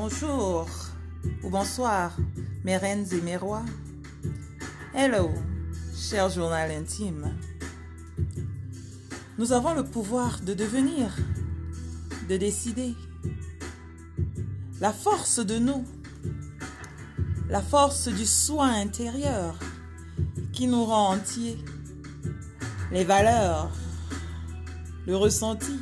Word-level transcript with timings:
Bonjour 0.00 0.68
ou 1.42 1.50
bonsoir, 1.50 2.16
mes 2.62 2.76
reines 2.76 3.04
et 3.10 3.20
mes 3.20 3.36
rois. 3.36 3.64
Hello, 4.94 5.28
cher 5.92 6.30
journal 6.30 6.70
intime. 6.70 7.34
Nous 9.38 9.50
avons 9.50 9.74
le 9.74 9.82
pouvoir 9.82 10.38
de 10.40 10.54
devenir, 10.54 11.16
de 12.28 12.36
décider. 12.36 12.94
La 14.80 14.92
force 14.92 15.40
de 15.40 15.58
nous, 15.58 15.84
la 17.48 17.60
force 17.60 18.06
du 18.06 18.24
soin 18.24 18.80
intérieur 18.80 19.58
qui 20.52 20.68
nous 20.68 20.84
rend 20.84 21.14
entiers. 21.14 21.58
Les 22.92 23.02
valeurs, 23.02 23.72
le 25.08 25.16
ressenti. 25.16 25.80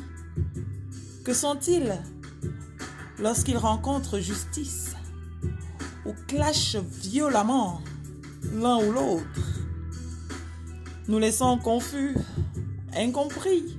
Que 1.23 1.35
sont-ils 1.35 2.01
lorsqu'ils 3.19 3.57
rencontrent 3.57 4.19
justice 4.19 4.95
ou 6.05 6.13
clashent 6.27 6.77
violemment 7.01 7.81
l'un 8.53 8.77
ou 8.77 8.91
l'autre 8.91 9.25
Nous 11.07 11.19
laissons 11.19 11.57
confus, 11.57 12.15
incompris 12.95 13.77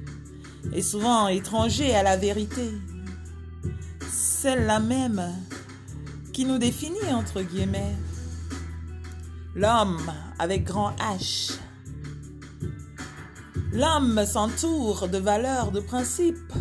et 0.72 0.82
souvent 0.82 1.28
étrangers 1.28 1.94
à 1.94 2.02
la 2.02 2.16
vérité. 2.16 2.70
Celle-là 4.10 4.80
même 4.80 5.22
qui 6.32 6.44
nous 6.44 6.58
définit 6.58 7.12
entre 7.12 7.42
guillemets. 7.42 7.96
L'homme 9.54 10.12
avec 10.38 10.64
grand 10.64 10.94
H. 10.96 11.58
L'homme 13.72 14.24
s'entoure 14.24 15.08
de 15.08 15.18
valeurs, 15.18 15.72
de 15.72 15.80
principes. 15.80 16.52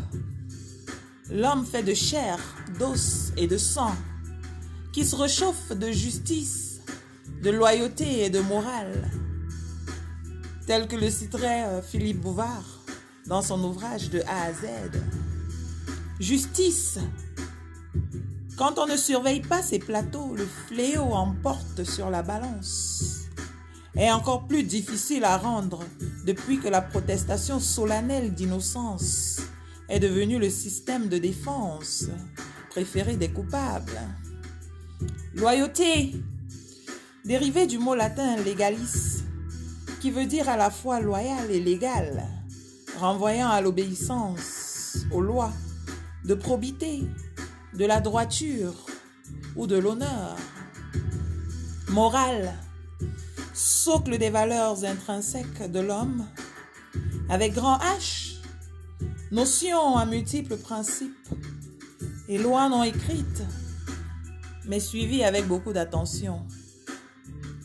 L'homme 1.29 1.65
fait 1.65 1.83
de 1.83 1.93
chair, 1.93 2.39
d'os 2.79 3.31
et 3.37 3.47
de 3.47 3.57
sang, 3.57 3.95
qui 4.93 5.05
se 5.05 5.15
réchauffe 5.15 5.71
de 5.71 5.91
justice, 5.91 6.81
de 7.43 7.49
loyauté 7.49 8.25
et 8.25 8.29
de 8.29 8.39
morale, 8.39 9.09
tel 10.65 10.87
que 10.87 10.95
le 10.95 11.09
citerait 11.09 11.65
euh, 11.65 11.81
Philippe 11.81 12.21
Bouvard 12.21 12.63
dans 13.27 13.41
son 13.41 13.63
ouvrage 13.63 14.09
de 14.09 14.21
A 14.21 14.43
à 14.43 14.53
Z. 14.53 14.99
Justice. 16.19 16.99
Quand 18.57 18.79
on 18.79 18.87
ne 18.87 18.97
surveille 18.97 19.41
pas 19.41 19.61
ces 19.61 19.79
plateaux, 19.79 20.35
le 20.35 20.47
fléau 20.67 21.13
emporte 21.13 21.83
sur 21.83 22.09
la 22.09 22.23
balance. 22.23 23.27
Est 23.95 24.11
encore 24.11 24.47
plus 24.47 24.63
difficile 24.63 25.23
à 25.23 25.37
rendre 25.37 25.83
depuis 26.25 26.59
que 26.59 26.67
la 26.67 26.81
protestation 26.81 27.59
solennelle 27.59 28.33
d'innocence 28.33 29.41
est 29.89 29.99
devenue 29.99 30.37
le 30.37 30.49
système 30.49 31.07
de 31.07 31.17
défense 31.17 32.05
des 32.83 33.29
coupables. 33.29 33.99
Loyauté, 35.33 36.13
dérivé 37.25 37.65
du 37.65 37.79
mot 37.79 37.95
latin 37.95 38.37
legalis, 38.37 39.23
qui 39.99 40.11
veut 40.11 40.27
dire 40.27 40.47
à 40.47 40.57
la 40.57 40.69
fois 40.69 40.99
loyal 40.99 41.49
et 41.49 41.59
légal, 41.59 42.23
renvoyant 42.99 43.49
à 43.49 43.61
l'obéissance 43.61 44.97
aux 45.11 45.21
lois, 45.21 45.53
de 46.25 46.35
probité, 46.35 47.01
de 47.73 47.85
la 47.85 47.99
droiture 47.99 48.75
ou 49.55 49.65
de 49.65 49.77
l'honneur. 49.77 50.35
Morale, 51.89 52.53
socle 53.55 54.19
des 54.19 54.29
valeurs 54.29 54.85
intrinsèques 54.85 55.71
de 55.71 55.79
l'homme, 55.79 56.27
avec 57.27 57.53
grand 57.53 57.79
H, 57.79 58.35
notion 59.31 59.97
à 59.97 60.05
multiples 60.05 60.57
principes 60.57 61.27
et 62.27 62.37
lois 62.37 62.69
non 62.69 62.83
écrites, 62.83 63.43
mais 64.65 64.79
suivies 64.79 65.23
avec 65.23 65.47
beaucoup 65.47 65.73
d'attention. 65.73 66.45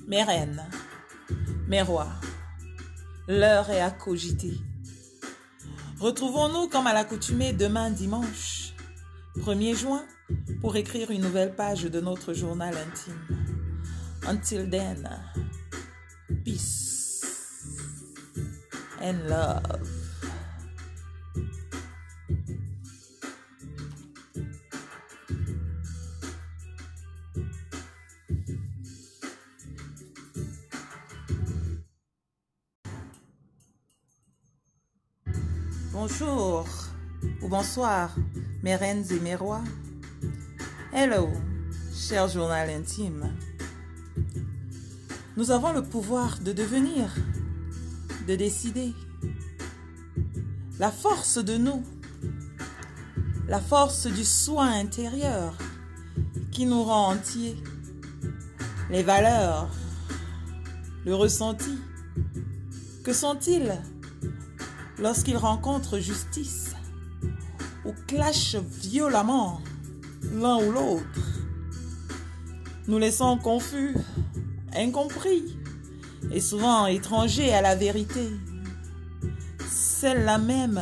Mes 0.07 0.23
reines, 0.23 0.63
mes 1.69 1.83
rois, 1.83 2.13
l'heure 3.29 3.71
est 3.71 3.81
à 3.81 3.91
cogiter. 3.91 4.59
Retrouvons-nous 6.01 6.69
comme 6.69 6.87
à 6.87 6.93
l'accoutumée 6.93 7.53
demain 7.53 7.91
dimanche, 7.91 8.75
1er 9.39 9.77
juin, 9.77 10.05
pour 10.61 10.77
écrire 10.77 11.11
une 11.11 11.23
nouvelle 11.23 11.55
page 11.55 11.85
de 11.85 12.01
notre 12.01 12.33
journal 12.33 12.75
intime. 12.77 13.43
Until 14.27 14.69
then, 14.71 15.09
peace 16.45 17.25
and 19.01 19.29
love. 19.29 20.02
Bonjour 36.05 36.67
ou 37.43 37.49
bonsoir, 37.49 38.13
mes 38.65 38.75
reines 38.75 39.05
et 39.13 39.21
mes 39.21 39.37
rois. 39.37 39.63
Hello, 40.93 41.29
cher 41.95 42.27
journal 42.27 42.69
intime. 42.71 43.33
Nous 45.37 45.53
avons 45.53 45.73
le 45.73 45.85
pouvoir 45.85 46.41
de 46.41 46.53
devenir, 46.53 47.15
de 48.27 48.35
décider. 48.35 48.93
La 50.81 50.91
force 50.91 51.39
de 51.39 51.57
nous, 51.57 51.85
la 53.47 53.61
force 53.61 54.09
du 54.09 54.25
soin 54.25 54.73
intérieur 54.73 55.57
qui 56.51 56.67
nous 56.67 56.83
rend 56.83 57.13
entiers. 57.13 57.63
Les 58.91 59.05
valeurs, 59.05 59.71
le 61.05 61.15
ressenti. 61.15 61.79
Que 63.05 63.13
sont-ils 63.13 63.81
lorsqu'ils 65.03 65.37
rencontrent 65.37 65.99
justice 65.99 66.75
ou 67.85 67.93
clashent 68.07 68.57
violemment 68.81 69.61
l'un 70.33 70.57
ou 70.59 70.71
l'autre 70.71 71.05
Nous 72.87 72.99
laissons 72.99 73.37
confus, 73.37 73.97
incompris 74.75 75.59
et 76.31 76.41
souvent 76.41 76.87
étrangers 76.87 77.53
à 77.53 77.61
la 77.61 77.75
vérité. 77.75 78.31
Celle-là 79.69 80.39
même 80.39 80.81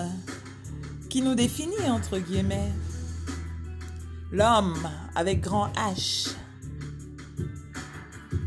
qui 1.09 1.22
nous 1.22 1.34
définit 1.34 1.88
entre 1.88 2.19
guillemets. 2.19 2.72
L'homme 4.30 4.86
avec 5.14 5.41
grand 5.41 5.72
H. 5.72 6.34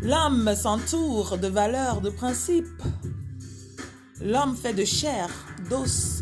L'homme 0.03 0.53
s'entoure 0.55 1.37
de 1.39 1.47
valeurs, 1.47 1.99
de 2.01 2.11
principes. 2.11 2.83
L'homme 4.21 4.55
fait 4.55 4.73
de 4.73 4.85
chair, 4.85 5.29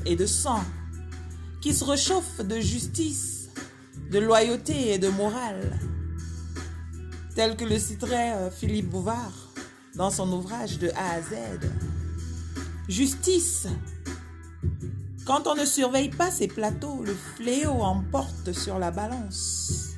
et 0.05 0.15
de 0.15 0.25
sang, 0.25 0.63
qui 1.59 1.73
se 1.73 1.83
réchauffe 1.83 2.39
de 2.39 2.61
justice, 2.61 3.49
de 4.09 4.17
loyauté 4.17 4.93
et 4.93 4.97
de 4.97 5.09
morale, 5.09 5.77
tel 7.35 7.57
que 7.57 7.65
le 7.65 7.77
citerait 7.77 8.31
euh, 8.33 8.49
Philippe 8.49 8.89
Bouvard 8.89 9.49
dans 9.95 10.09
son 10.09 10.31
ouvrage 10.31 10.79
de 10.79 10.89
A 10.91 11.15
à 11.15 11.21
Z. 11.21 11.69
Justice. 12.87 13.67
Quand 15.25 15.47
on 15.47 15.55
ne 15.55 15.65
surveille 15.65 16.09
pas 16.09 16.31
ces 16.31 16.47
plateaux, 16.47 17.03
le 17.03 17.15
fléau 17.35 17.81
emporte 17.81 18.53
sur 18.53 18.79
la 18.79 18.91
balance. 18.91 19.89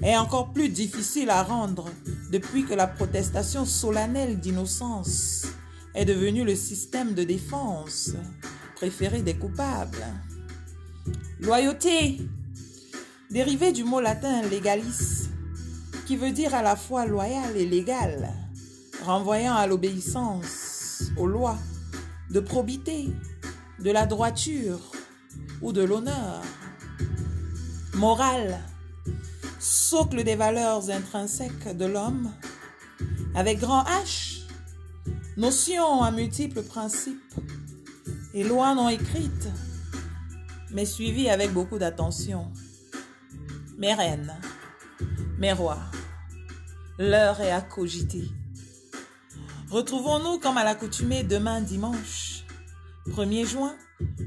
Est 0.00 0.16
encore 0.16 0.52
plus 0.54 0.70
difficile 0.70 1.28
à 1.28 1.42
rendre 1.42 1.90
depuis 2.32 2.64
que 2.64 2.74
la 2.74 2.86
protestation 2.86 3.66
solennelle 3.66 4.40
d'innocence 4.40 5.46
est 5.94 6.06
devenue 6.06 6.44
le 6.44 6.54
système 6.54 7.12
de 7.12 7.24
défense 7.24 8.12
préféré 8.78 9.22
des 9.22 9.34
coupables. 9.34 10.06
Loyauté, 11.40 12.20
dérivé 13.28 13.72
du 13.72 13.82
mot 13.82 14.00
latin 14.00 14.42
legalis, 14.42 15.30
qui 16.06 16.16
veut 16.16 16.30
dire 16.30 16.54
à 16.54 16.62
la 16.62 16.76
fois 16.76 17.04
loyal 17.04 17.56
et 17.56 17.66
légal, 17.66 18.32
renvoyant 19.04 19.56
à 19.56 19.66
l'obéissance 19.66 21.10
aux 21.16 21.26
lois, 21.26 21.58
de 22.30 22.38
probité, 22.38 23.08
de 23.80 23.90
la 23.90 24.06
droiture 24.06 24.92
ou 25.60 25.72
de 25.72 25.82
l'honneur. 25.82 26.40
Morale, 27.94 28.60
socle 29.58 30.22
des 30.22 30.36
valeurs 30.36 30.88
intrinsèques 30.88 31.76
de 31.76 31.84
l'homme, 31.84 32.30
avec 33.34 33.58
grand 33.58 33.82
H, 33.82 34.42
notion 35.36 36.00
à 36.00 36.12
multiples 36.12 36.62
principes 36.62 37.34
et 38.34 38.44
lois 38.44 38.74
non 38.74 38.88
écrites, 38.88 39.48
mais 40.70 40.84
suivies 40.84 41.30
avec 41.30 41.52
beaucoup 41.52 41.78
d'attention. 41.78 42.52
Mes 43.76 43.94
reines, 43.94 44.34
mes 45.38 45.52
rois, 45.52 45.80
l'heure 46.98 47.40
est 47.40 47.50
à 47.50 47.60
cogiter. 47.60 48.28
Retrouvons-nous 49.70 50.38
comme 50.38 50.56
à 50.56 50.64
l'accoutumée 50.64 51.22
demain 51.22 51.60
dimanche, 51.60 52.44
1er 53.08 53.46
juin, 53.46 53.76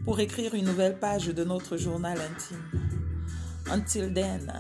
pour 0.06 0.19
écrire 0.19 0.56
une 0.56 0.65
nouvelle 0.65 1.00
page 1.00 1.27
de 1.27 1.44
notre 1.44 1.77
journal 1.77 2.18
intime. 2.19 2.89
Until 3.71 4.13
then, 4.13 4.51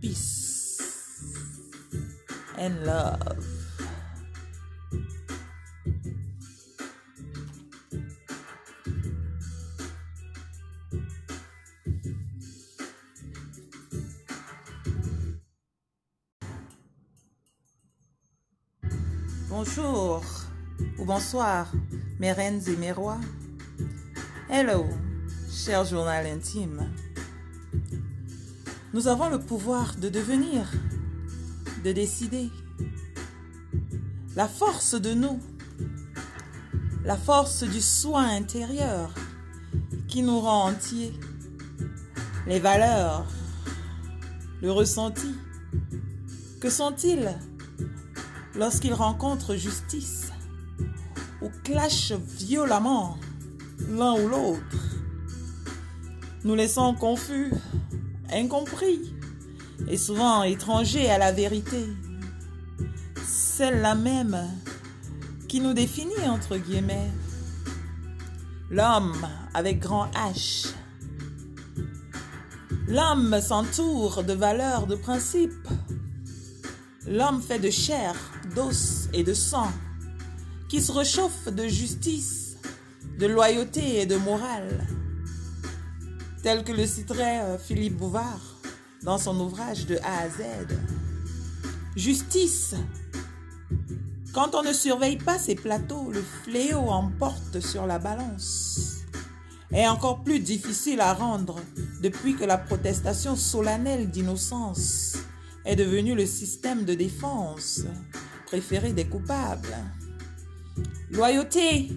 peace 0.00 0.78
and 2.58 2.84
love. 2.84 3.53
Bonjour 19.56 20.20
ou 20.98 21.04
bonsoir, 21.04 21.70
mes 22.18 22.32
reines 22.32 22.60
et 22.66 22.76
mes 22.76 22.90
rois. 22.90 23.20
Hello, 24.50 24.84
cher 25.48 25.84
journal 25.84 26.26
intime. 26.26 26.90
Nous 28.92 29.06
avons 29.06 29.28
le 29.28 29.38
pouvoir 29.38 29.94
de 29.94 30.08
devenir, 30.08 30.68
de 31.84 31.92
décider. 31.92 32.50
La 34.34 34.48
force 34.48 35.00
de 35.00 35.14
nous, 35.14 35.38
la 37.04 37.16
force 37.16 37.62
du 37.62 37.80
soin 37.80 38.26
intérieur 38.30 39.14
qui 40.08 40.22
nous 40.22 40.40
rend 40.40 40.64
entiers. 40.64 41.14
Les 42.48 42.58
valeurs, 42.58 43.24
le 44.60 44.72
ressenti. 44.72 45.32
Que 46.60 46.70
sont-ils 46.70 47.38
lorsqu'ils 48.56 48.94
rencontrent 48.94 49.56
justice 49.56 50.32
ou 51.42 51.50
clashent 51.62 52.12
violemment 52.12 53.18
l'un 53.90 54.14
ou 54.14 54.28
l'autre. 54.28 54.60
Nous 56.44 56.54
laissons 56.54 56.94
confus, 56.94 57.52
incompris 58.32 59.14
et 59.88 59.96
souvent 59.96 60.42
étrangers 60.42 61.10
à 61.10 61.18
la 61.18 61.32
vérité. 61.32 61.86
Celle-là 63.26 63.94
même 63.94 64.36
qui 65.48 65.60
nous 65.60 65.72
définit 65.72 66.28
entre 66.28 66.56
guillemets. 66.56 67.10
L'homme 68.70 69.26
avec 69.52 69.80
grand 69.80 70.06
H. 70.12 70.68
L'homme 72.88 73.40
s'entoure 73.40 74.24
de 74.24 74.32
valeurs, 74.32 74.86
de 74.86 74.96
principes. 74.96 75.68
L'homme 77.06 77.40
fait 77.40 77.58
de 77.58 77.70
chair, 77.70 78.14
d'os 78.54 79.08
et 79.12 79.24
de 79.24 79.34
sang, 79.34 79.70
qui 80.68 80.80
se 80.80 80.92
réchauffe 80.92 81.48
de 81.48 81.66
justice, 81.66 82.56
de 83.18 83.26
loyauté 83.26 84.00
et 84.00 84.06
de 84.06 84.16
morale, 84.16 84.86
tel 86.42 86.64
que 86.64 86.72
le 86.72 86.86
citerait 86.86 87.40
euh, 87.40 87.58
Philippe 87.58 87.96
Bouvard 87.96 88.40
dans 89.02 89.18
son 89.18 89.38
ouvrage 89.40 89.86
de 89.86 89.96
A 89.98 90.22
à 90.22 90.28
Z. 90.28 90.76
Justice. 91.96 92.74
Quand 94.32 94.54
on 94.54 94.62
ne 94.62 94.72
surveille 94.72 95.18
pas 95.18 95.38
ces 95.38 95.54
plateaux, 95.54 96.10
le 96.10 96.22
fléau 96.42 96.88
emporte 96.88 97.60
sur 97.60 97.86
la 97.86 97.98
balance. 97.98 99.04
Est 99.72 99.86
encore 99.86 100.22
plus 100.22 100.40
difficile 100.40 101.00
à 101.00 101.14
rendre 101.14 101.60
depuis 102.02 102.34
que 102.34 102.44
la 102.44 102.58
protestation 102.58 103.36
solennelle 103.36 104.10
d'innocence 104.10 105.16
est 105.64 105.76
devenu 105.76 106.14
le 106.14 106.26
système 106.26 106.84
de 106.84 106.94
défense 106.94 107.82
préféré 108.46 108.92
des 108.92 109.06
coupables. 109.06 109.76
Loyauté, 111.10 111.90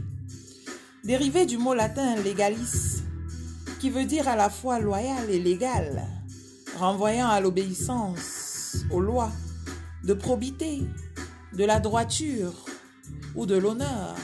dérivé 1.03 1.45
du 1.45 1.57
mot 1.57 1.73
latin 1.73 2.15
legalis, 2.17 3.03
qui 3.79 3.89
veut 3.89 4.05
dire 4.05 4.27
à 4.27 4.35
la 4.35 4.49
fois 4.49 4.79
loyal 4.79 5.29
et 5.29 5.39
légal, 5.39 6.03
renvoyant 6.77 7.27
à 7.27 7.39
l'obéissance 7.39 8.77
aux 8.91 8.99
lois, 8.99 9.31
de 10.03 10.13
probité, 10.13 10.83
de 11.53 11.63
la 11.63 11.79
droiture 11.79 12.53
ou 13.35 13.45
de 13.45 13.55
l'honneur. 13.55 14.15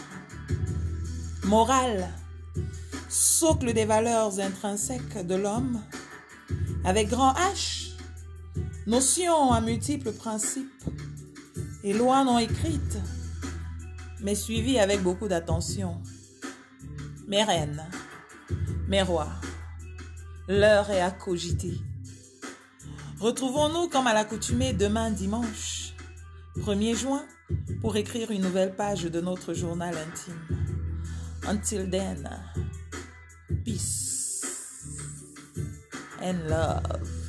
Morale, 1.46 2.10
socle 3.10 3.74
des 3.74 3.86
valeurs 3.86 4.40
intrinsèques 4.40 5.26
de 5.26 5.36
l'homme, 5.36 5.82
avec 6.86 7.10
grand 7.10 7.34
H, 7.34 7.92
notion 8.88 9.52
à 9.52 9.62
multiples 9.62 10.12
principes 10.12 10.84
et 11.84 11.94
lois 11.94 12.24
non 12.24 12.40
écrites, 12.40 12.98
mais 14.22 14.36
suivies 14.36 14.80
avec 14.80 15.02
beaucoup 15.02 15.28
d'attention. 15.28 16.02
Mes 17.28 17.44
reines, 17.44 17.84
mes 18.88 19.02
rois, 19.02 19.32
l'heure 20.48 20.90
est 20.90 21.02
à 21.02 21.12
cogiter. 21.12 21.80
Retrouvons-nous 23.20 23.90
comme 23.90 24.08
à 24.08 24.14
l'accoutumée 24.14 24.74
demain 24.74 25.12
dimanche, 25.12 25.94
1er 26.58 26.96
juin, 26.96 27.26
pour 27.82 27.96
écrire 27.96 28.32
une 28.32 28.42
nouvelle 28.42 28.76
page 28.76 29.04
de 29.04 29.22
notre 29.22 29.54
journal 29.54 29.96
intime. 29.98 30.64
Until 31.46 31.90
then, 31.90 32.30
peace 33.66 34.42
and 36.22 36.50
love. 36.50 37.23